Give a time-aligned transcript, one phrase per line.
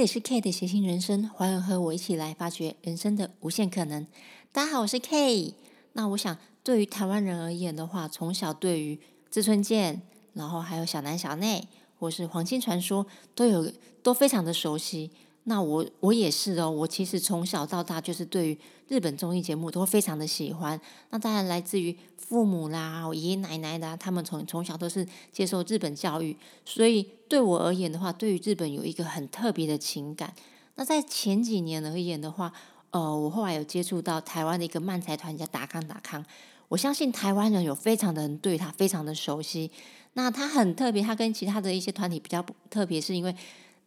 [0.00, 4.06] 这里是 K 的谐星人生，欢迎和我一起来发掘人生的无限可能。
[4.50, 5.52] 大家好，我是 K。
[5.92, 8.98] 那我想，对于台湾人而言的话，从小对于
[9.30, 10.00] 志村健，
[10.32, 13.70] 然后还有小南小内，或是黄金传说，都有
[14.02, 15.10] 都非常的熟悉。
[15.44, 18.58] 那我我也是哦，我其实从小到大就是对于
[18.90, 20.78] 日本综艺节目都非常的喜欢。
[21.10, 30.34] 那当然来自于父母啦，我爷爷奶奶的，他们从从小都是接受日本教育，所以对我而言的话，对于日本有一个很特别的情感。
[30.74, 32.52] 那在前几年而言的话，
[32.90, 36.24] 呃，我后来有接触到台湾的一个漫才团叫达康达康，
[36.66, 39.70] 我相信台湾人有非常的人对他非常的熟悉。
[40.14, 43.32] 那他很特别，他跟其他的一些团体比较特别，是因为。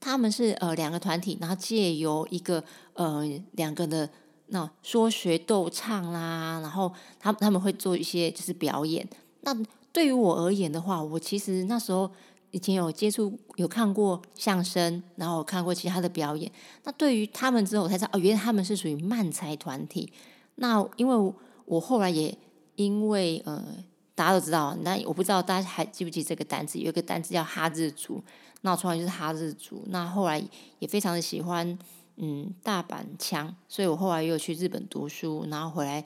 [0.05, 2.61] 他们是呃两个团体，然后借由一个
[2.91, 4.09] 呃两个的
[4.53, 9.05] 那说学逗唱啦，然后他他们会做一些就是表演。
[9.41, 9.51] 那
[9.91, 12.09] 对于我而言的话，我其实那时候
[12.51, 16.51] 以前有接触有看过相声，然后看过其他的表演。
[16.83, 20.13] 那对于他们之后，我才知道哦，原来他们是属于慢才团体。
[20.55, 21.33] 那因为
[21.65, 22.37] 我后来也
[22.75, 23.65] 因为呃
[24.13, 28.23] 大家都知道，那我不知道大家还记不记这个单词，有一个单词叫哈日族。
[28.61, 30.41] 那我出来就是哈日族，那后来
[30.77, 31.77] 也非常的喜欢，
[32.17, 36.05] 嗯，大阪腔，所以我后来又去日本读书，然后回来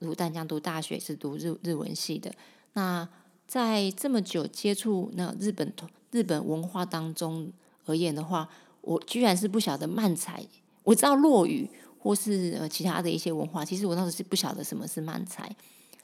[0.00, 2.32] 读淡江读大学是读日日文系的。
[2.72, 3.08] 那
[3.46, 5.72] 在这么久接触那日本
[6.10, 7.52] 日本文化当中
[7.86, 8.48] 而言的话，
[8.80, 10.44] 我居然是不晓得漫才，
[10.82, 15.54] 我知道落语或是呃其他的一些文化，其实我当时是不晓得什么是漫才，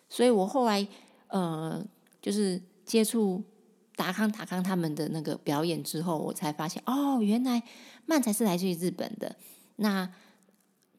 [0.09, 0.87] 所以我后来
[1.29, 1.85] 呃
[2.23, 3.42] 就是接触。
[4.01, 7.62] 达康达康他们的那个表演之后，我才发现哦，原来
[8.07, 9.37] 漫才是来自于日本的。
[9.77, 10.11] 那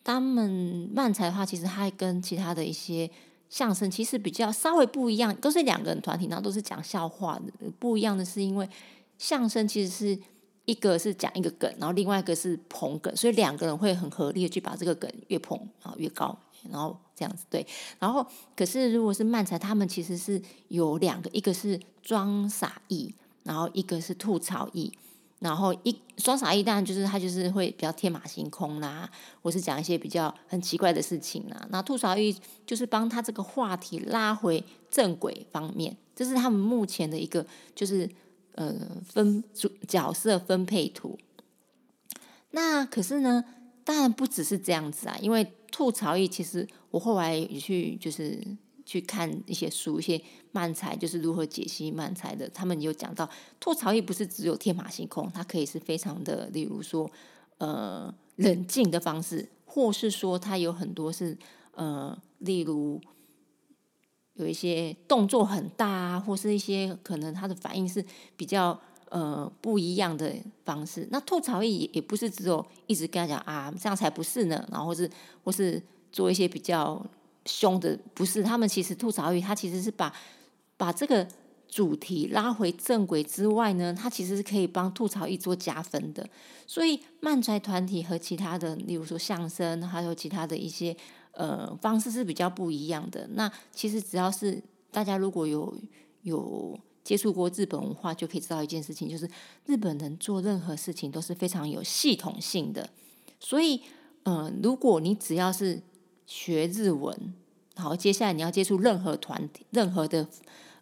[0.03, 3.09] 他们漫才的话，其实还跟其他的一些
[3.49, 7.71] 相声其实比较稍微不一样，都是两个人团体，然后都是讲笑话的。
[7.79, 8.69] 不一样的是，因为
[9.17, 10.21] 相声其实是
[10.65, 16.37] 一个是讲一个梗，然后另外一个是捧梗，所以两个人会很合力的去把这个梗越捧啊越高。
[16.69, 17.65] 然后这样子对，
[17.99, 23.13] 然后可是如果是漫才，他们其实是有两个，一个是装傻意，
[23.43, 24.91] 然后一个是吐槽意。
[25.39, 29.09] 然后一装傻意当然就是他就是会比较天马行空啦，
[29.41, 31.67] 或是讲一些比较很奇怪的事情啦。
[31.71, 32.31] 那吐槽意
[32.63, 37.43] 就是帮他这个话题拉回正轨方面，这是他们目前的一个
[37.73, 38.07] 就是
[38.53, 38.71] 呃
[39.03, 41.17] 分主角色分配图。
[42.51, 43.43] 那可是呢，
[43.83, 45.51] 当然不只是这样子啊，因为。
[45.73, 48.45] 吐槽艺其实我后来也去就是
[48.85, 50.21] 去看一些书，一些
[50.51, 52.47] 漫才就是如何解析漫才的。
[52.49, 53.27] 他们有讲到
[53.57, 57.09] 吐槽艺不是只有天马行空，它可以是非常的，例如说
[57.57, 61.37] 呃冷静的方式，或是说它有很多是
[61.73, 62.99] 呃例如
[64.33, 68.05] 有一些动作很大啊，或是一些可能他的反应是
[68.35, 68.77] 比较。
[69.11, 70.33] 呃，不一样的
[70.63, 71.05] 方式。
[71.11, 74.65] 那吐槽也也不是只有一直跟他讲啊，这样才不是呢。
[74.71, 75.09] 然后是
[75.43, 75.83] 或是
[76.13, 77.05] 做一些比较
[77.45, 78.41] 凶的，不是。
[78.41, 80.13] 他们其实吐槽语，他其实是把
[80.77, 81.27] 把这个
[81.67, 86.25] 主题拉回正轨之外呢，他其实是可以帮吐槽一做加分的。
[86.65, 90.95] 所以漫才团体和其他的，例如说相声，还有其他的一些
[91.33, 93.27] 呃方式是比较不一样的。
[93.33, 95.75] 那其实只要是大家如果有
[96.21, 96.79] 有。
[97.03, 99.29] 接触过日本文化，就可以知道一件事情，就是
[99.65, 102.89] 日本人做任何事情都是非常有系统性的。
[103.39, 103.81] 所以，
[104.23, 105.81] 嗯，如果你只要是
[106.27, 107.33] 学日文，
[107.75, 110.27] 好，接下来你要接触任何团体、任何的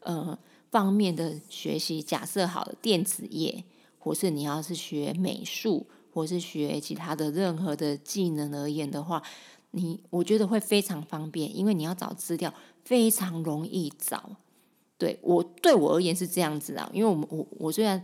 [0.02, 0.38] 呃
[0.70, 3.64] 方面的学习，假设好了电子业，
[3.98, 9.24] 或是你要是学美术，或是学其他的任何的技能而言的话，
[9.72, 12.54] 你我觉得会非常方便，因为你要找资料
[12.84, 14.36] 非常容易找。
[15.00, 18.00] 对我对我而言是这样子啊，因为我们我我虽然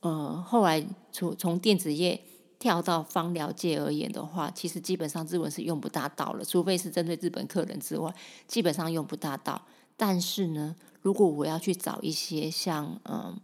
[0.00, 2.18] 呃后来从从电子业
[2.58, 8.12] 跳到芳疗界而言的话，其实基本上日文是用不大到了，除非是针对日本客人之外，
[8.46, 9.60] 基本上用不大到。
[9.96, 13.38] 但是呢，如果我要去找一些像嗯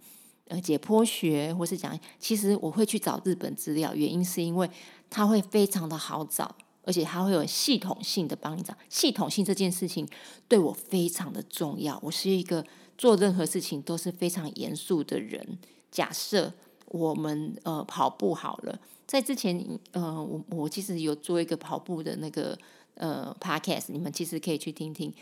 [0.48, 4.68] 呃解剖学或是讲，其实我会去找日本资料，原因是因为
[5.10, 8.74] 它会非常的好找，而且它会有系统性的帮你找。
[8.88, 10.08] 系统性这件事情
[10.48, 12.64] 对我非常的重要，我是一个。
[12.96, 15.58] 做任何事情都是非常严肃的人。
[15.90, 16.52] 假设
[16.86, 22.58] 我们呃跑步好了，在之前呃我我其实有做一个跑步的那个
[22.94, 25.12] 呃 podcast，你们其实可以去听听。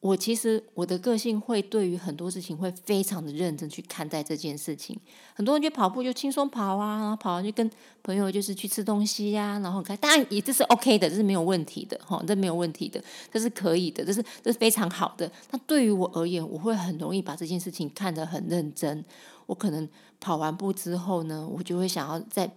[0.00, 4.96] 我其实我的个性会对于很多事情会非常的认真去看待这件事情。
[5.34, 7.68] 很多人觉得跑步就轻松跑啊，然后跑完就跟
[8.02, 13.02] 朋友就是去吃东西呀，然后看，当然也这是 OK 的，这是没有问题的哈，这没有问题的，
[13.32, 15.28] 这是可以的，这是这是非常好的。
[15.50, 19.04] 那对于我而言，我会很容易把这件事情看得很认真。
[19.46, 19.88] 我可能
[20.20, 22.48] 跑完步之后呢，我就会想要再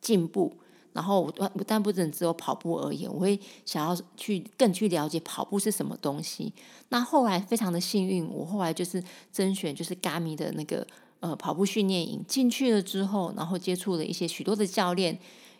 [0.00, 0.52] 进步。
[0.92, 6.52] 然后我我但不只只有跑步而言，我会想要去更去了解跑步是什么东西。
[6.88, 9.02] 那后来非常的幸运，我后来就是
[9.32, 10.86] 甄选就是 Gami 的那个
[11.20, 15.18] 呃跑步训练营进去了之后，然后接触了一些许多的教练，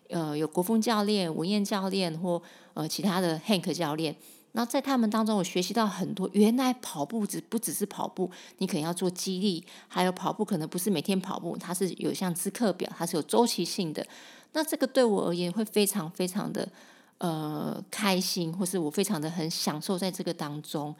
[0.09, 2.43] 呃有国风教练、文彦教练或
[2.75, 4.17] 呃其他的 Hank 教练。
[4.53, 6.29] 那在他们当中，我学习到很多。
[6.33, 14.05] 原来跑步只不只是跑步，你可能要做激励，还有跑步可能不是每天跑步，它是有像支课表，它是有周期性的。
[14.53, 16.67] 那这个对我而言会非常非常的
[17.19, 20.95] 呃开心，或是我非常的很享受在这个当中。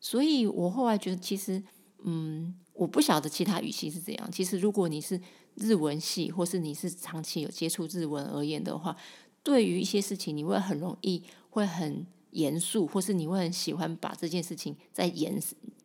[0.00, 1.62] 所以我后来觉得，其实
[2.02, 4.30] 嗯，我不晓得其他语系是怎样。
[4.30, 5.18] 其实如果你是
[5.54, 8.94] 日文系，或是你是长期有接触日文而言的话，
[9.42, 15.42] 对于一些事情，你会很容易会很严肃，或是你会很喜欢把这件事情再延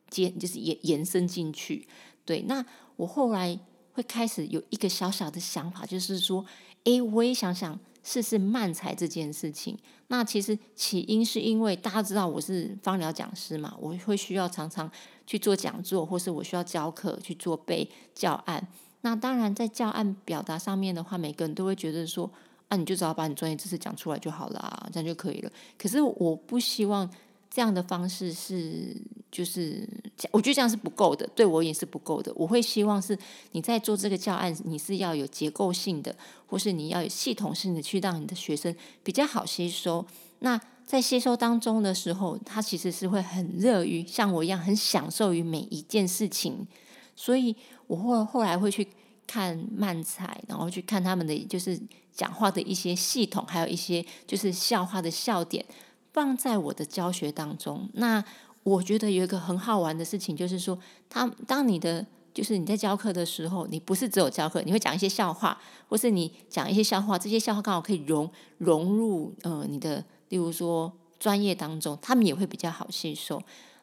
[0.10, 1.88] 接，就是延延伸进去。
[2.24, 2.64] 对，那
[2.98, 3.60] 我后来
[3.94, 6.46] 会开始有一个小小的想法，就是说。
[6.86, 9.78] 诶，我也想想试试慢才这件事情。
[10.08, 14.90] 那其实起因是因为大家知道我是芳疗讲师嘛，我会需要常常
[15.28, 18.66] 去做讲座，或是我需要教课去做背教案。
[19.02, 22.32] 那当然在教案表达上面的话，每个人都会觉得说，
[22.70, 25.52] 啊，你就只要把你专业知识讲出来就好了，这样就可以了。
[25.78, 27.10] 可是我不希望。
[27.52, 28.96] 这样的方式是，
[29.32, 29.84] 就是
[30.30, 32.32] 我觉得这样是不够的，对我也是不够的。
[32.36, 33.18] 我会希望是
[33.54, 38.74] 你在做这个教案，你是要有结构性的，或是你要有系统性的去让你的学生
[39.04, 40.06] 比较好吸收。
[40.42, 46.68] 那在吸收当中的时候，他其实是会很乐于像我一样很享受于每一件事情。
[47.16, 47.56] 所以
[47.88, 48.88] 我后后来会去
[49.26, 51.82] 看漫才，然后去看他们的就是
[52.20, 55.66] 讲话的一些系统，还有一些就是笑话的笑点。
[56.12, 58.22] 放在我的教学当中，那
[58.64, 60.78] 我觉得有一个很好玩的事情，就是说，
[61.08, 65.58] 他当你的就是你在教课的时候，你不是只有教课，你会讲一些笑话，
[65.88, 73.40] 或是你讲一些笑话，这些笑话刚好可以融融入呃你的，例如说专业当中，他们也会比较好吸收。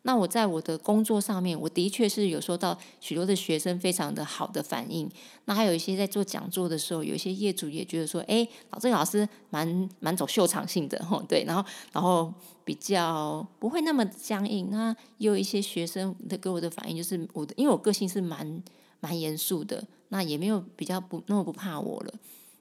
[0.06, 5.10] 那我在我的工作上面，我的确是有收到许多的学生非常的好的反应。
[5.46, 12.32] 那还有一些在做讲座的时候，有一些业主也觉得说，哎，老郑老师蛮蛮走秀场性的吼，对，然后然后
[12.64, 14.68] 比较不会那么僵硬。
[14.70, 18.62] 那也有一些学生的给我的反应就是，我的因为我个性是蛮
[19.00, 22.14] 蛮严肃的，那也没有比较不那么不怕我了。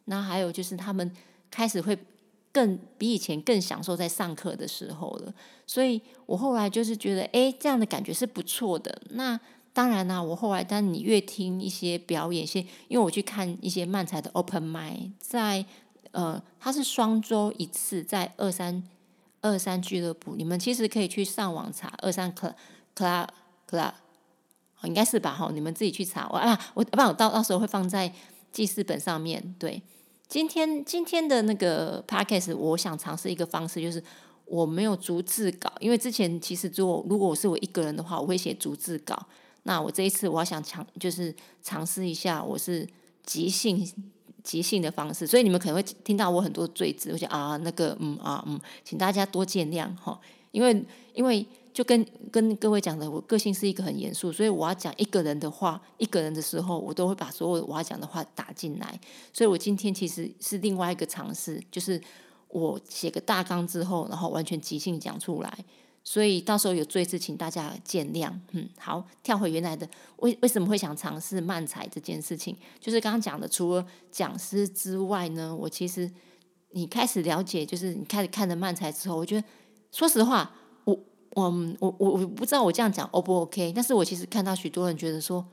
[0.06, 1.12] 那还有就是他们
[1.51, 1.95] 开始会。
[2.55, 5.33] 更比以前更享受在上课的时候了，
[5.67, 9.01] 所以我后来就是觉得，哎，这样的感觉是不错的。
[9.09, 9.37] 那
[9.73, 15.65] 当然啦，我后来当你越听一些表演，些因为我去看一些漫才的 open m i 在
[16.11, 18.81] 呃，它是双周一次，在二三
[19.41, 22.53] 二三俱乐部，你们其实可以去上网查二三 club
[22.95, 23.27] club
[23.69, 23.91] club，
[24.83, 25.33] 应该是吧？
[25.33, 26.29] 哈，你们自己去查。
[26.31, 28.13] 我啊，我不，我到到时候会放在
[28.53, 29.83] 记事本上面对。
[30.27, 34.04] 今天今天的那个 podcast，我想尝试一个方式，就是
[34.45, 39.27] 我没有逐字稿，因为之前其实做如果我是我一个人的话，我会写逐字稿。
[39.63, 41.33] 那我这一次我要想尝，就是
[41.63, 42.88] 尝试一下，我是
[43.24, 43.88] 即兴
[44.44, 50.19] 即兴的方式，所以你们可能会听到我很多赘字，我想啊那个嗯啊嗯，请大家多见谅哈，
[50.51, 50.83] 因为
[51.13, 51.45] 因为。
[51.75, 58.98] 就跟跟各位讲的，我个性是一个很严肃，所以我要讲一个人的话，一个人的时候，我都会把所有我要讲的话打进来。
[59.34, 62.01] 所以我今天其实是另外一个尝试，就是
[62.48, 65.65] 我写个大纲之后，然后完全即兴讲出来。
[66.01, 68.32] 所以到时候有罪字，请大家见谅。
[68.51, 69.86] 嗯，好，跳回原来的，
[70.20, 72.55] 为为什么会想尝试漫才这件事情？
[72.79, 76.10] 就是刚刚讲的，除了讲师之外呢，我其实
[76.72, 79.46] 你开始了解，就是你开始看了漫才之后，我觉得
[79.91, 80.55] 说实话。
[81.36, 85.46] 我我我我不知道我这样讲 O 不 OK，但是我其实看到许多人觉得说，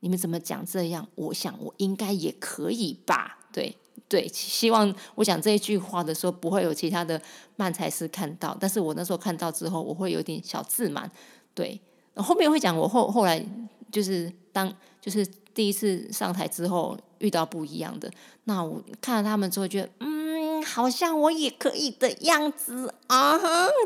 [0.00, 1.08] 你们怎么讲这样？
[1.14, 3.38] 我想我应该也可以吧？
[3.50, 3.74] 对
[4.08, 7.20] 对，希望我讲这一句话的时候不会有其他的
[7.56, 11.10] 慢才师看到，但是我那时候看到之后，我会有点小自满。
[11.54, 11.80] 对，
[12.16, 13.42] 后面会讲我后后来
[13.90, 14.70] 就是当
[15.00, 18.12] 就是第一次上台之后遇到不一样的，
[18.44, 20.15] 那我看了他们之后觉得嗯。
[20.66, 23.38] 好像我也可以的样子啊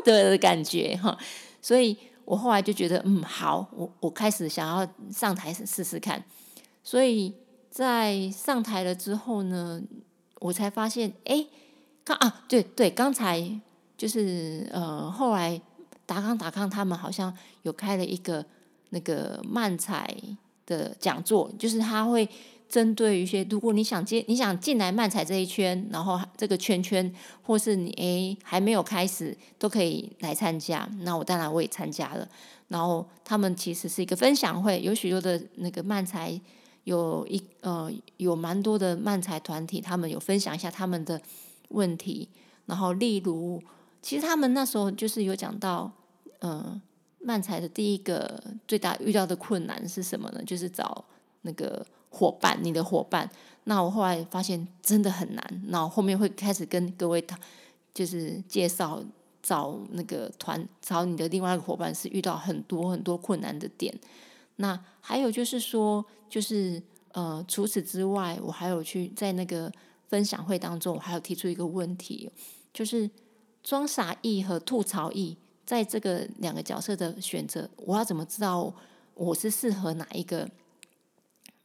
[0.03, 1.15] 的感觉哈，
[1.61, 1.95] 所以
[2.25, 6.23] 我后来就觉得嗯好，我我开始想要上台试试看，
[6.83, 7.33] 所以
[7.69, 9.81] 在上台了之后呢，
[10.39, 11.45] 我才发现哎，
[12.03, 13.61] 刚啊对对，刚才
[13.95, 15.61] 就是呃后来
[16.05, 18.43] 达康达康他们好像有开了一个
[18.89, 20.07] 那个漫才
[20.65, 22.27] 的讲座，就是他会。
[22.71, 27.13] 针对一些，如果你想进，你想进来漫彩这一圈，然后这个圈圈，
[27.43, 30.89] 或是你诶还没有开始，都可以来参加。
[31.01, 32.25] 那我当然我也参加了。
[32.69, 36.39] 然后他们其实是一个分享会，有许多的那个漫才
[36.85, 41.21] 有一呃有蛮多的漫才团体，他们有分享一下他们的
[41.67, 42.29] 问题，
[42.67, 43.61] 然后例如，
[44.01, 45.91] 其实他们那时候就是有讲到，
[46.39, 46.81] 嗯，
[47.19, 50.41] 漫才的第一个最大遇到的困难是什么呢？
[50.45, 51.03] 就是找
[51.41, 53.29] 那个伙伴，你的伙伴。
[53.65, 57.23] 那我后来发现真的很难，那后面会开始跟各位
[57.93, 59.03] 就是介绍
[59.43, 63.93] 找那个团，找你的另外一个伙伴是遇到很多很多困难的点。
[64.55, 66.81] 那还有就是说，就是
[67.13, 69.71] 呃，除此之外，我还有去在那个
[70.07, 72.29] 分享会当中，我还有提出一个问题，
[72.73, 73.09] 就是
[73.63, 78.73] 装傻意和吐槽意在这个两个角色的选择，我要怎么知道
[79.13, 80.49] 我是适合哪一个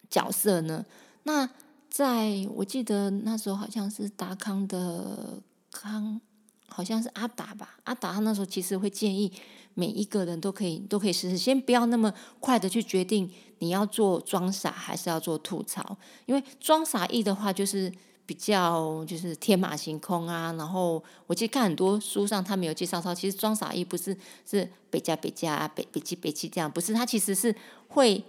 [0.09, 0.85] 角色呢？
[1.25, 1.49] 那
[1.91, 6.21] 在我记得那时候好像是达康的康，
[6.69, 9.33] 好像是阿达吧，阿达他那时候其实会建议。
[9.79, 12.11] 每一个人都可以都可以试试，先不要那么
[12.41, 17.93] 快的去决定你要做装傻还是要做吐槽，因为装傻艺的话就是
[18.25, 20.51] 比较就是天马行空啊。
[20.55, 24.17] 然后我记看很多书上他没有介绍说，其实装傻艺不是
[24.49, 27.55] 是北加北加北北七北七这样，不是，他其实是
[27.89, 28.25] 会。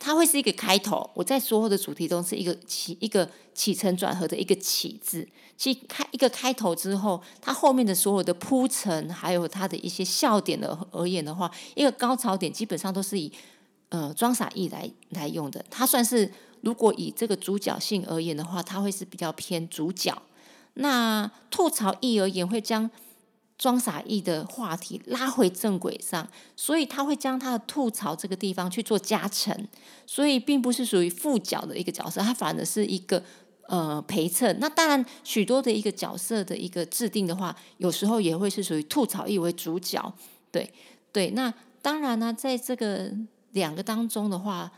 [0.00, 13.30] 它会是一个开头，我在所有的主题中是一个起一个起承转合的一个起字，其开一个开头之后，它后面的所有的铺陈，还有它的一些笑点的而言的话，一个高潮点基本上都是以
[13.90, 15.64] 呃装傻意来来用的。
[15.70, 20.16] 它算是如果以这个主角性而言的话，它会是比较偏主角。
[20.74, 22.90] 那吐槽意而言，会将。
[23.60, 26.26] 装傻意的话题拉回正轨上，
[26.56, 29.54] 所以他会将他的吐槽这个地方去做加成，
[30.06, 33.22] 所以并不是属于副角的一个角色，他反而是一个
[33.68, 34.56] 呃陪衬。
[34.60, 40.10] 那当然，许多的一个角色的一个制定的话，有时候也会是属于吐槽意为主角。
[40.50, 40.72] 对
[41.12, 41.52] 对，那
[41.82, 43.12] 当然呢，在这个
[43.52, 44.72] 两个当中的话，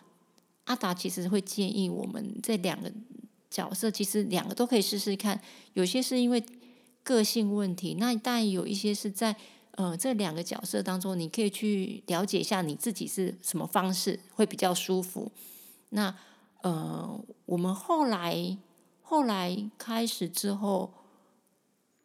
[0.64, 2.90] 阿达其实会建议我们这两个
[3.48, 5.40] 角色，其实两个都可以试试看。
[5.74, 6.44] 有些是因为。
[7.02, 9.34] 个性问题，那当然有一些是在
[9.72, 15.30] 呃这两个角色当中，你可以去了解一下你自己是什么方式会比较舒服。
[15.90, 16.14] 那
[16.62, 18.56] 呃，我们后来
[19.02, 20.94] 后来开始之后，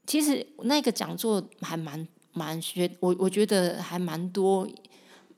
[0.06, 4.68] 其实那个讲座还蛮蛮学，我我觉得还蛮多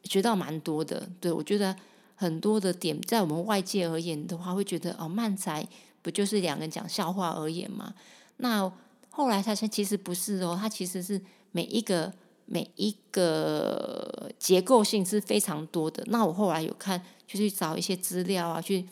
[0.04, 1.10] 学到蛮多的。
[1.20, 1.76] 对我觉得
[2.16, 5.68] 很多的点，在我们外界而言的话，会觉得哦，漫才
[6.02, 7.94] 不就是两个人讲笑话而言嘛？
[8.38, 8.72] 那
[9.10, 12.14] 后来他说其实不是哦，它其实是每一个
[12.46, 16.04] 每一个结构性是非常多的。
[16.08, 18.88] 那我后来有看，就去找一些资料啊，去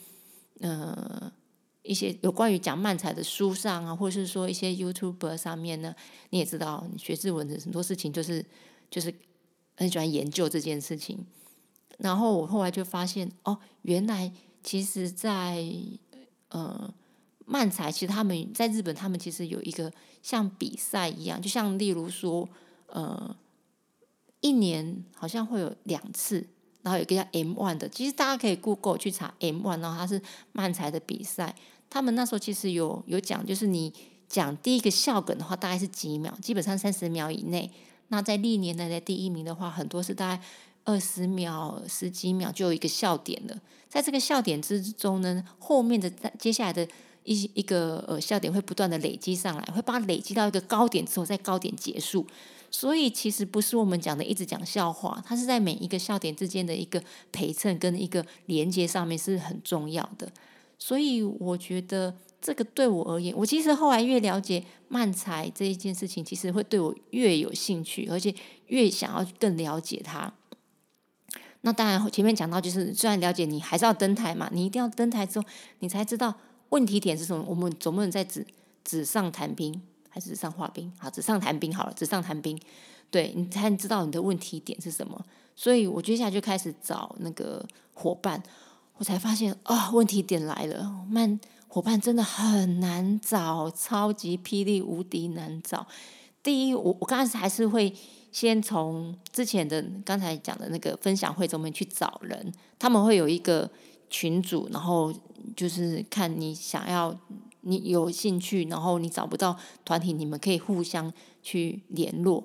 [0.60, 1.32] 呃
[1.82, 5.94] 一些有关于讲漫才的书上啊，或者是说一些 YouTube 上面呢，
[6.30, 8.44] 你也知道，学日文的很多事情就是
[8.90, 9.14] 就是
[9.76, 11.24] 很喜欢研究这件事情。
[11.98, 14.32] 然后我后来就发现，哦，原来
[14.62, 15.64] 其实在
[16.50, 16.92] 呃。
[17.50, 19.90] 漫才其实他们在日本，他们其实有一个
[20.22, 22.46] 像比赛一样，就像例如说，
[22.88, 23.34] 呃，
[24.40, 26.46] 一年好像会有两次，
[26.82, 30.20] 然后有一个叫 M One 的，其实大家可以 Google 去查 M One，然后它是
[30.52, 31.54] 漫才的比赛。
[31.88, 33.94] 他们那时候其实有有讲，就是你
[34.28, 37.70] 讲第一个笑梗的话，大概是几秒，基本上三十秒以内。
[38.08, 40.42] 那在历年来的第一名的话，很多是大概
[40.84, 43.58] 二十秒、十几秒就有一个笑点了。
[43.88, 46.86] 在这个笑点之中呢，后面的接下来的。
[47.28, 52.26] 一一个呃笑点会不断的累积上来，会把它累积到一个高点之后，在高点结束。
[52.70, 60.30] 所以其实不是我们讲的一直讲笑话，它是在每一个笑点之间的一个陪衬跟一个连接上面是很重要的。
[60.78, 68.34] 所以我觉得这个对我而言，我其实后来越了解漫才这一件事情，其实会对我越有兴趣，而且
[68.68, 70.32] 越想要更了解它。
[71.62, 75.46] 那当然前面讲到，就是虽然了解你还是要登台嘛，你一定要登台之后，
[75.80, 76.34] 你才知道。
[76.70, 77.44] 问题点是什么？
[77.48, 78.46] 我们总不能在纸
[78.84, 80.92] 纸上谈兵，还是纸上画兵？
[80.98, 82.58] 好，纸上谈兵好了，纸上谈兵，
[83.10, 85.24] 对你才能知道你的问题点是什么。
[85.56, 88.42] 所以我接下来就开始找那个伙伴，
[88.96, 95.86] 我才发现啊，问题点来了，慢伙伴真的很难找，超级霹雳无敌难找。
[96.42, 97.92] 第一，我我刚开始还是会
[98.30, 103.68] 先从之前的刚才讲的那个分享会中面去找人，他们会有一个
[104.10, 105.12] 群组，然后。
[105.56, 107.18] 就是看你想要，
[107.62, 111.12] 你有兴趣，然后你找不到团体，你们可以互相
[111.42, 112.44] 去联络。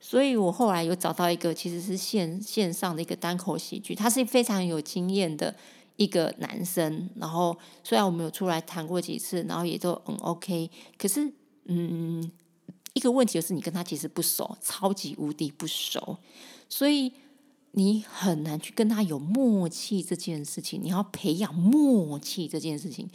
[0.00, 5.54] 所以我后来有找到一个，其实是线线上的一个单口喜剧，他是非常有经验的
[5.96, 7.08] 一个男生。
[7.16, 10.68] 然后虽然我们有出来谈过几次，然后也都很 OK，
[10.98, 11.32] 可是
[11.66, 12.28] 嗯，
[12.94, 16.18] 一个问题就是你跟他其实不熟，超级无敌不熟，
[16.68, 17.12] 所以
[17.74, 23.08] 你很难去跟他有默契这件事情，你要培养默契这件事情，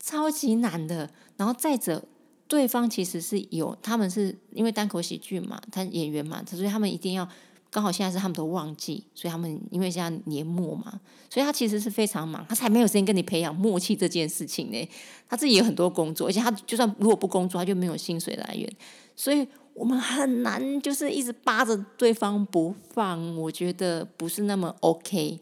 [0.00, 1.10] 超级难的。
[1.36, 2.02] 然后再者，
[2.48, 7.28] 对方其实是有，他们是因为单口喜剧嘛，他演员嘛，所以他们一定要
[7.70, 14.88] 刚好现在是他们的旺季，所以他们因为现在年末嘛，所以他其实是非常忙，他才没有时间跟你培养默契这件事情呢。
[15.28, 18.66] 他自己有很多工作，而且他就算如果不工作，他就没有薪水来源，
[19.14, 19.46] 所以。
[19.74, 25.40] 我们很难就是一直扒着对方不放，我觉得不是那么 OK。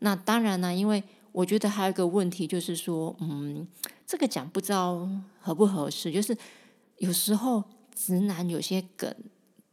[0.00, 3.66] 那当然呢，因为我觉得还有一个问题就是说，嗯，
[4.06, 5.08] 这个讲不知道
[5.40, 6.36] 合不合适，就是
[6.98, 9.14] 有时候直男有些梗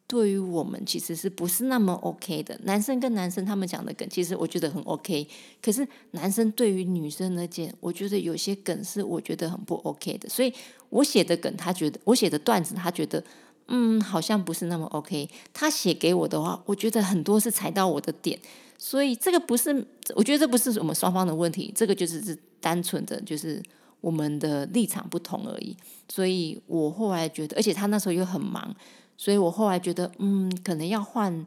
[0.08, 2.58] 对于我们其实是不是那么 OK 的。
[2.64, 5.28] 男生跟男生他们讲的梗，其实我觉得很 OK。
[5.62, 10.30] 可是男生对于女生的件，我觉得有些梗是我觉得很不 OK 的。
[10.30, 10.54] 所以
[10.90, 13.22] 我写的梗，他觉得我写的段子，他觉得。
[13.68, 15.30] 嗯，好像不是那么 OK。
[15.54, 18.40] 他写给我的话，我觉得很多是踩到我的点，
[18.78, 23.62] 所以这个不是，我觉得这不是我们双方的问题，这个就是是单纯的就是
[24.02, 25.76] 我们的立场不同而已。
[26.10, 28.76] 所以我后来觉得，而且他那时候又很忙，
[29.18, 31.46] 所以我后来觉得，嗯，可能要换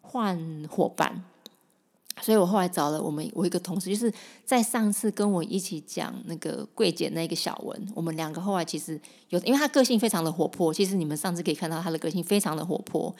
[0.00, 1.22] 换伙伴。
[2.20, 4.12] 所以我后来找了我们我一个同事，就是
[4.44, 13.14] 在上次跟我一起讲那个柜姐那个小文，我们两个后来其实有，因为她个性非常的活泼，其实你们上次可以看到她的个性非常的活泼，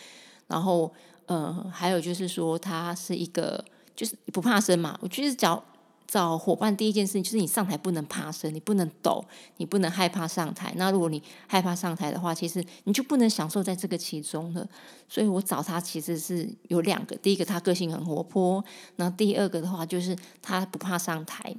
[0.47, 0.93] 然后
[1.27, 3.65] 呃，还有就是说她是一个
[3.97, 5.63] 就是不怕生嘛，我就是找。
[6.09, 9.25] 找伙伴第一件事情就是你上台不能怕生，你不能抖，
[9.59, 10.73] 你不能害怕上台。
[10.77, 14.67] 那如果你害怕上台的话，其实你就不能享受在这个其中了。
[15.07, 18.65] 所以我找他其实是有两个，第一个他个性很活泼，
[18.97, 21.55] 那第二个的话就是他不怕上台。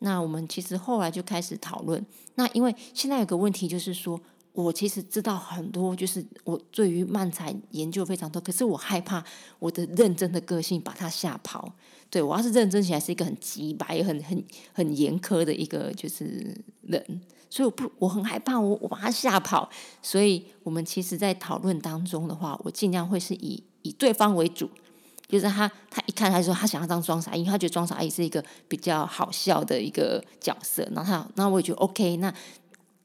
[0.00, 2.04] 那我们其实后来就开始讨论。
[2.34, 4.20] 那因为现在有个问题就是说。
[4.54, 9.24] 我其实知道很多，就是我对于漫才研究非常多，可是我害怕
[9.58, 11.72] 我的认真的个性把他吓跑。
[12.12, 14.44] 对我要是认真起来是一个很急白、很很
[14.74, 17.02] 很严苛的一个就是人，
[17.48, 19.68] 所以我不我很害怕我我把他吓跑。
[20.02, 24.68] 所以我们其实，在讨论当中的话，我尽量会是以以对方为主，
[25.26, 32.32] 就是他他一看他说他想要当装傻，因为他觉得装傻也是一个比较好笑的一个角色，然后他那我也觉得 OK 那。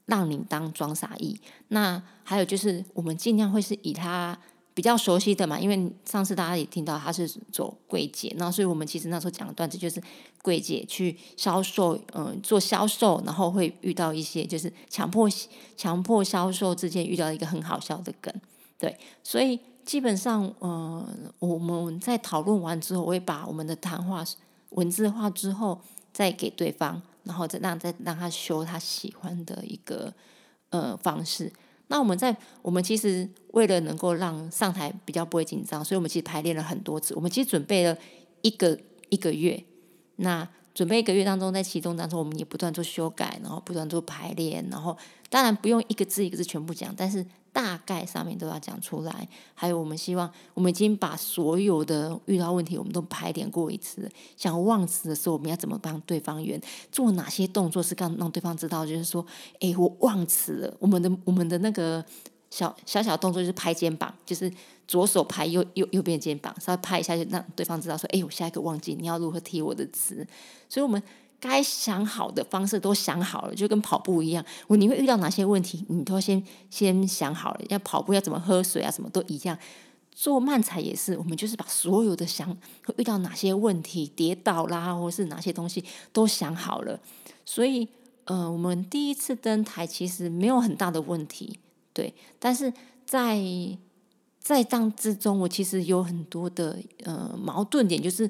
[0.07, 4.39] 让你当装傻义，那还有就是我们尽量会是以他
[4.77, 9.99] 比较熟悉的嘛，因为上次大家也听到他是做柜姐，那所以我们其实那时候讲的段子就是
[10.43, 15.27] 柜姐去销售，嗯，做销售，然后会遇到一些就是强迫
[15.75, 18.31] 强迫销售之间遇到一个很好笑的梗，
[18.77, 21.03] 对，所以基本上，嗯，
[21.39, 24.23] 我们在讨论完之后，我会把我们的谈话
[24.69, 25.81] 文字化之后
[26.13, 27.01] 再给对方。
[27.23, 30.13] 然后再让再让他修他喜欢的一个
[30.69, 31.51] 呃方式。
[31.87, 37.13] 那我们在我们其实为了能够让上台比较不会紧张，所以我们其实排练了很多次。
[37.15, 37.97] 我们其实准备了
[38.41, 38.77] 一个
[39.09, 39.63] 一个月。
[40.17, 44.97] 那准备一个月当中，在其中当中，我们也不断做修改，然后不断做排练，然后
[45.29, 47.25] 当然不用一个字一个字全部讲，但是。
[47.57, 54.07] 大概上面都要讲出来，还有我们希望，我们已经把所有的遇到问题，我们都排练过一次。
[54.35, 56.61] 想忘词的时候，我们要怎么帮对方圆？
[56.91, 58.85] 做哪些动作是让让对方知道？
[58.85, 59.25] 就是说，
[59.59, 60.77] 哎，我忘词了。
[60.77, 62.05] 我们的我们的那个
[62.51, 64.53] 小小小动作就是拍肩膀，就是
[64.87, 70.27] 左手拍右右右边肩膀，稍微拍一下就让对方知道说，哎，我下一个忘记，你要如何提我的词？
[70.69, 71.01] 所以，我们。
[71.39, 74.43] 该想好的方式都想好了，就跟跑步一样。
[74.65, 77.61] 我你会遇到哪些问题，你都要先先想好了。
[77.69, 79.57] 要跑步要怎么喝水啊，什么都一样。
[80.11, 82.49] 做慢踩也是，我们就是把所有的想
[82.85, 86.99] 会遇到哪些问题，跌倒啦，或是哪些东西都想好了。
[87.45, 87.87] 所以，
[88.25, 91.59] 呃，我们第一次登台其实没有很大的问题，
[91.93, 92.15] 对。
[92.39, 92.73] 但是
[93.05, 93.39] 在
[94.39, 98.27] 在当之中，我其实有很多的呃矛盾点，就是。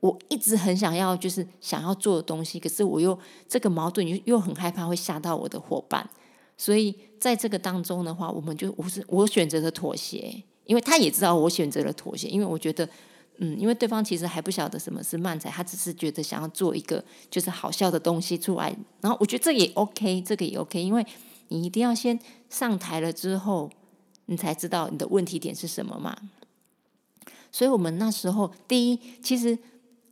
[0.00, 6.08] 我一直很想要，就是想要做的东西，可是我又这个矛盾又又很害怕会吓到我的伙伴，
[6.56, 12.88] 所以在这个当中的话，我们就我是我选择了妥协，因为他也知道我选择了妥协，因为我觉得，
[13.36, 21.04] 嗯，因为对方其实还不晓得什么是慢才，他只是觉得想要做一个就是好笑的东西出来，然后我觉得这也 OK，这个也 OK，因为
[21.48, 23.70] 你一定要先上台了之后，
[24.24, 26.16] 你才知道你的问题点是什么嘛，
[27.52, 29.58] 所以我们那时候第一其实。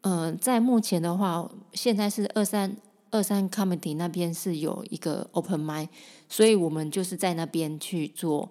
[0.03, 2.77] 嗯，在目前的话，现在是二三
[3.11, 5.93] 二三 comedy 那边是有一个 open m i n d
[6.29, 8.51] 所以我们就是在那边去做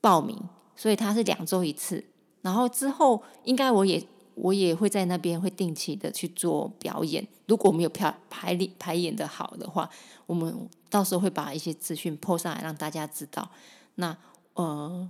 [0.00, 0.36] 报名，
[0.74, 2.04] 所以它是两周一次。
[2.42, 4.02] 然后之后应该我也
[4.34, 7.26] 我也会在那边会定期的去做表演。
[7.46, 9.88] 如果我们有排排练排演的好的话，
[10.26, 13.50] 我们到时候会把一些资讯 po 上来让大家知道。
[13.96, 14.16] 那
[14.54, 15.08] 呃。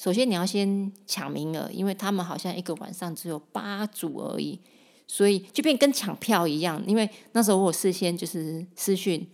[0.00, 4.60] 首先你要先抢名额，因为他们好像一个晚上只有八组而已，
[5.08, 6.80] 所以就变跟抢票一样。
[6.86, 9.26] 因为那时候我事先就是私讯，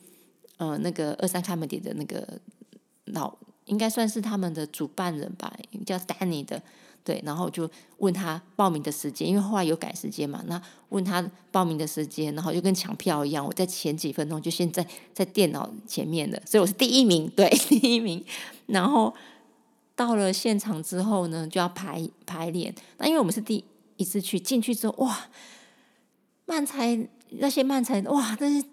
[0.57, 2.27] 呃，那个二三开门点的那个
[3.05, 5.53] 老，应该算是他们的主办人吧，
[5.85, 6.63] 叫 Danny 的。
[7.07, 10.43] 对，然后就问他报名的时间，因为后来有改时间嘛。
[10.47, 10.59] 那
[10.89, 18.25] 问他报名的时间，然后就跟抢票一样，我在前几分钟就先在在电脑前面的，所以我是第一名，对， 第一名。
[18.69, 19.15] 然后
[19.95, 22.75] 到了现场之后呢，就要排排练。
[22.97, 23.63] 那因为我们是第
[23.99, 25.29] 一次去，进去之后，哇，
[26.47, 26.99] 漫才
[27.31, 28.65] 那些漫才，哇，那是。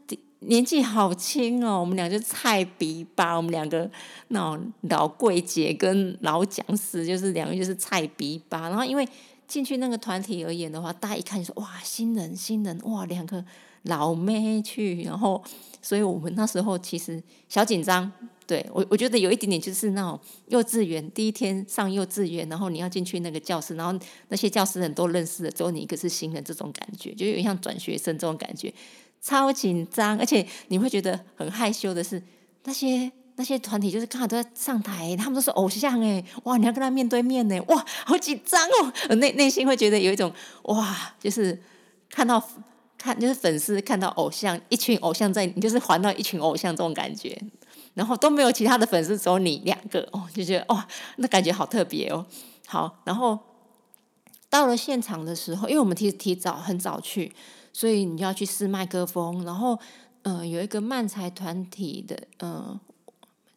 [0.46, 3.88] 年纪好轻哦，我们俩就菜比吧，我们两个
[4.30, 8.62] 那老柜姐跟老讲师，就是两个就是菜比吧。
[8.62, 9.08] 然后因为
[9.48, 13.46] 进去那个团体而言的话，大家一看就说哇新人新人哇两个
[13.84, 15.40] 老妹去，然后
[15.80, 18.12] 所以我们那时候其实小紧张，
[18.52, 28.74] 对我我觉得有一点点就是那种幼稚园第一天上幼稚园，然后你要进去那个教室，然后那些教师人都认识了，只有你一个是新人，这种感觉就有点像转学生这种感觉。
[29.22, 32.22] 超紧张，而且你会觉得很害羞的是，
[32.66, 40.34] 那些那些团体就是刚好都在上台，他们都是偶像哎，哇，你要跟他面对面呢，哇，好紧张哦，内内心会觉得有一种
[40.64, 41.58] 哇，就是
[42.10, 42.46] 看到
[42.98, 47.42] 看就是粉丝看到偶像，一群偶像在，你就是环到一群偶像这种感觉，
[47.94, 52.26] 然后都没有其他的粉丝，只有你两个哦，就觉得哇，那感觉好特别哦。
[52.68, 53.38] 好，然后
[54.50, 57.34] 到了现场的时候，因为我们提提早很早去。
[57.74, 59.80] 所以你就要去试麦克风，然后，
[60.24, 62.78] 呃，有一个漫才团体的，呃，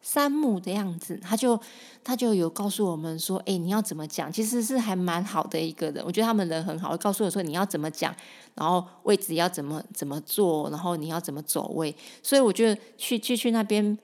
[0.01, 1.59] 三木的样子，他就
[2.01, 4.31] 他就有告诉我们说，哎，你要怎么讲？
[4.31, 8.15] 其实是还蛮好的一个人，我觉得他们人很好，告诉我说你要怎么讲，
[8.53, 11.93] 然后位置要怎么怎么做，然后你要怎么走位。
[12.23, 13.97] 所以我觉得去去去那边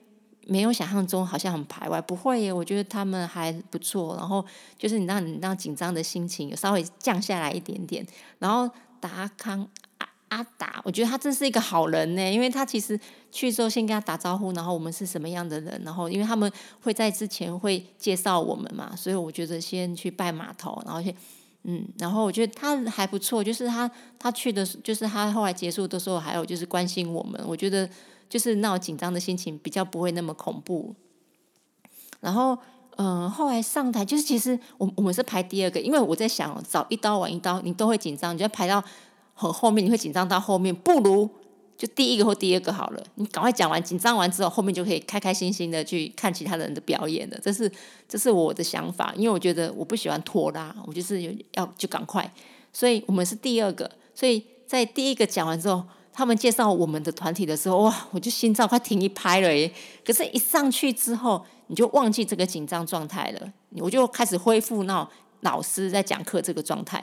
[0.46, 4.16] 没有想象中好像很排外，不会耶，我觉得他们还不错。
[4.16, 4.44] 然后
[4.78, 8.06] 就是你让你让紧张的心情有稍微降下来一点点，
[8.38, 8.68] 然后
[9.00, 9.68] 达康。
[10.28, 12.98] 阿达，我觉得他真是一个好人呢，因为他其实
[13.30, 16.50] 去之后先跟他打招呼，然后我们是什么样的人，然后因为他们
[16.80, 21.14] 会在之前会介绍我们嘛，所以我觉得先去拜码头，然后先
[21.64, 27.86] 嗯，然后我觉得他还不错，就是他他去的，就是他后来结束的时候，还有就是关心我们，我觉得
[28.32, 30.94] 就是那种紧张的心情比较不会那么恐怖。
[32.20, 32.56] 然后
[32.96, 38.82] 嗯，后来上台就是其实我我们是排第二个，因为我在想早一刀晚一刀，你都会紧张，你就排到。
[39.34, 41.28] 很后面你会紧张到后面，不如
[41.76, 43.02] 就第一个或第二个好了。
[43.14, 47.38] 你赶快讲完，紧张完之后，后面就可以开开心心的去看其他人的表演了。
[47.42, 47.68] 这是
[48.06, 51.22] 这是我的想法，因为我觉得我不喜欢拖拉，我就是
[51.54, 52.30] 要就赶快。
[52.72, 59.72] 所以我们是第二个，所以在第一个讲完之后，他们介绍我们的团体的时候，哇，我就心脏快停一拍了耶！
[60.04, 65.08] 可是，一上去之后，你就忘记这个紧张状态了，我就开始恢复那
[65.40, 67.02] 老师在讲课这个状态。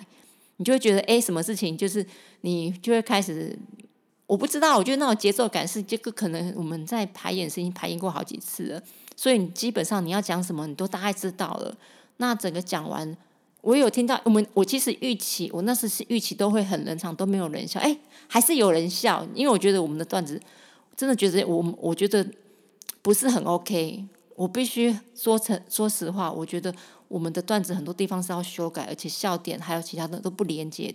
[0.57, 2.05] 你就会觉得，哎，什么事情就是
[2.41, 3.57] 你就会开始，
[4.27, 8.83] 我不知道，我觉得那种节奏感是这个可能我们在排演时已经排演过好几次了，
[9.15, 11.73] 所以你基本上你要讲什么，你都大概知道了。
[12.17, 13.15] 那整个讲完，
[13.61, 20.41] 我有听到我们，我其实预期，我那时是预期都会很冷场，都没有人笑，哎，还是有人笑，因为我觉得我们的段子
[20.95, 22.25] 真的觉得我我觉得
[23.01, 26.73] 不是很 OK，我必须说成说实话，我觉得。
[27.09, 30.93] 我们的段子很多地方是要修改，而且笑点还有其他的都不连接，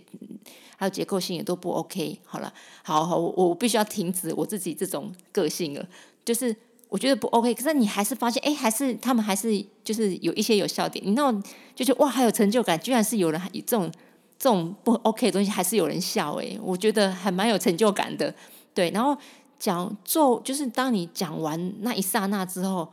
[0.77, 2.17] 还有结构性也都不 OK。
[2.23, 5.85] 好了，好好，我我必须要停止我自己这种个性了。
[6.23, 6.55] 就是
[6.95, 11.05] 我觉得不 OK，可是你还是发现，哎，还是他们还是就是有一些有笑点。
[11.05, 11.43] 你那种
[11.75, 13.91] 就觉得哇，还有成就感，居然是有人这种
[14.39, 18.33] 这种不 OK 的东西还是有人笑，哎，我觉得还蛮有成就感的。
[18.73, 19.17] 对，然后
[19.59, 22.87] 讲做就是当你讲完那一刹那之后。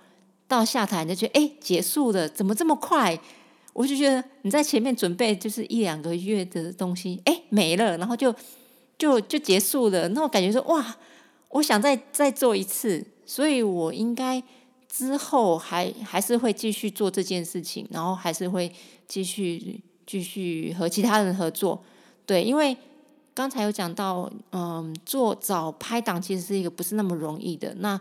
[0.49, 3.19] 到下台你就觉得哎结束了，怎么这么快？
[3.73, 8.35] 我就觉得你在前面准备就是一两个月的东西，哎没了，然后就
[8.99, 10.11] 就就结束了。
[10.11, 10.99] 那我感觉说哇，
[11.49, 14.43] 我想再再做一次，所以我应该
[14.89, 18.73] 之后还还是会继续做这件事情，然后还是会
[19.07, 21.83] 继续继续和其他人合作。
[22.27, 22.77] 对，因为
[23.35, 27.75] 刚才有讲到，嗯，做找拍档其实是一个不是那么容易的。
[27.77, 28.01] 那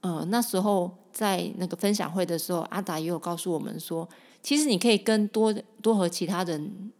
[0.00, 0.96] 呃那时候。
[1.10, 4.08] 在那个分享会的时候，阿达也有告诉我们说，
[4.40, 5.52] 其实你可以跟多
[5.82, 6.92] 多和其他人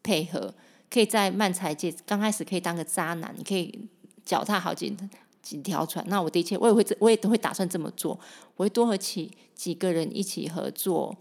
[0.00, 0.54] 配合，
[0.88, 3.88] 可以在漫才界刚开始可以当个渣男，你可以
[4.24, 4.96] 脚踏好几
[5.44, 6.04] 几条船。
[6.08, 8.18] 那我的确我也会我也都会打算这么做，
[8.56, 11.14] 我会多和几几个人一起合作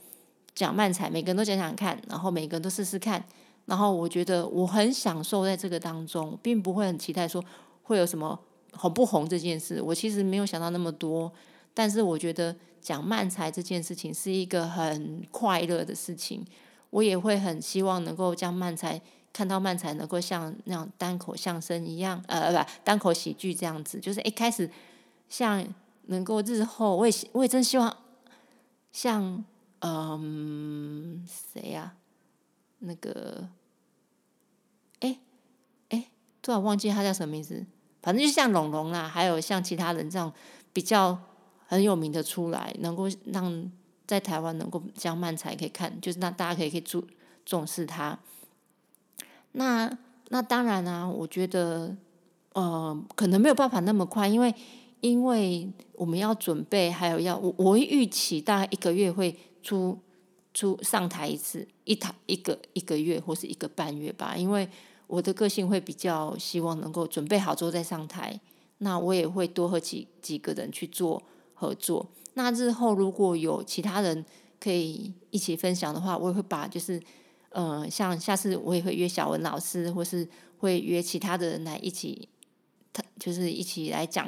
[0.56, 3.24] 讲漫才，每个人都讲讲看，然后每个人都试试看，
[3.66, 7.44] 然后我觉得我很享受在这个当中，并不会很期待说
[7.84, 8.40] 会有什么
[8.72, 9.82] 红不红这件事。
[9.82, 11.32] 我其实没有想到那么多。
[11.76, 16.46] 但是我觉得讲漫才这件事情是一个很快乐的事情，
[16.92, 19.02] 我也会很希望能够将漫才
[19.34, 24.70] 看到漫才能够像那样单口相声一样，呃，不，单口喜剧这样子，就是一开始
[25.28, 25.66] 像
[26.04, 27.98] 能够日后，我也我也真希望
[28.92, 29.44] 像
[29.80, 31.96] 嗯谁呀，
[32.80, 33.50] 那个，
[35.00, 35.18] 哎
[35.90, 36.10] 哎，
[36.42, 37.66] 突然忘记他叫什么名字。
[38.04, 40.32] 反正就像龙龙啦，还有像其他人这样
[40.74, 41.18] 比较
[41.66, 43.72] 很有名的出来，能够让
[44.06, 47.08] 在台湾能够将漫才可以看，就是让大家可以可以注
[47.46, 48.20] 重视他。
[49.54, 49.98] 那
[50.30, 51.96] 那当然啊，我觉得
[52.54, 54.54] 呃可能没有办法那么快，因为
[55.02, 59.98] 因为我们要准备，还有要我我预期大概一个月会出
[60.54, 64.70] 出上台一次，一台一个一个月或是一个半月吧，因为。
[65.06, 68.40] 我的个性会比较希望能够准备好之后再上台，
[68.80, 71.22] 那我也会多和几几个人去做
[71.54, 72.08] 合作。
[72.34, 74.26] 那日后如果有其他人
[74.60, 77.00] 可以一起分享的话，我也会把就是，
[77.54, 82.28] 呃，像下次我也会约小文老师，或是会约其他的人来一起，
[82.92, 84.28] 他就是一起来讲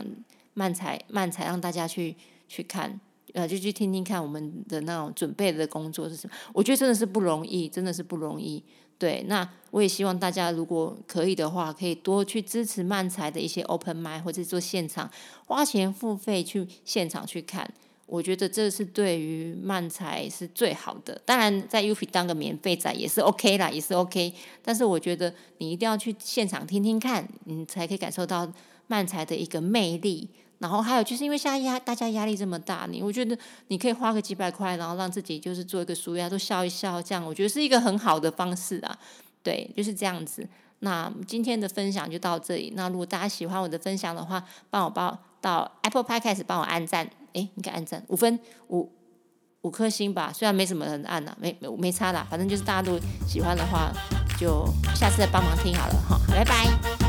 [0.53, 2.15] 漫才漫才，让大家去
[2.47, 2.99] 去看，
[3.33, 6.33] 呃，就去听听看我们的那种准备的工作是什么。
[6.53, 8.63] 我觉得真的是不容易，真的是不容易。
[8.97, 15.11] 对，那我也希望大家如果可以的话，可以多去支持漫才的一些 open m i d 或者做现场，
[15.45, 17.69] 花钱付费去现场去看。
[18.05, 21.19] 我觉得这是对于漫才是最好的。
[21.25, 24.33] 当然，在 UP 当个免费仔也是 OK 啦，也是 OK。
[24.61, 28.51] 但是我觉得你一定要去现场听听看，你才可以感受到
[28.87, 30.29] 漫才的一个魅力。
[30.59, 33.37] 然后还有就是因为现在压大家压力这么大，你我觉得
[33.67, 38.97] 你可以花个几百块，然后让自己就是做一个舒压，都笑一笑，这样我觉得是一个很好的方式啊。
[39.43, 40.47] 对，就是这样子。
[40.79, 42.71] 那今天的分享就到这里。
[42.75, 48.91] 那如果大家喜欢我的分享的话，帮我帮到 Apple Podcast 帮我按赞，哎，应该按赞五分五
[49.61, 50.31] 五颗星吧。
[50.33, 53.91] 虽然没什么人按呐，没没没差啦，反正就是大家都喜欢的话，
[54.39, 56.19] 就下次再帮忙听好了哈。
[56.29, 57.04] 拜拜。